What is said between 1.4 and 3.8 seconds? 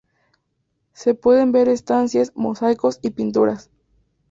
ver estancias, mosaicos y pinturas.